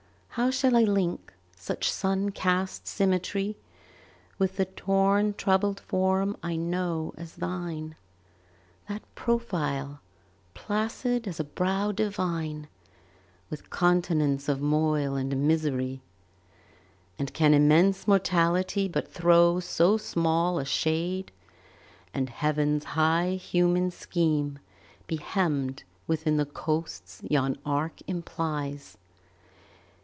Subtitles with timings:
[0.35, 3.57] How shall I link such sun cast symmetry
[4.39, 7.97] With the torn troubled form I know as thine,
[8.87, 9.99] That profile,
[10.53, 12.69] placid as a brow divine,
[13.49, 16.01] With continents of moil and misery?
[17.19, 21.33] And can immense Mortality but throw So small a shade,
[22.13, 24.59] and Heaven's high human scheme
[25.07, 28.97] Be hemmed within the coasts yon arc implies?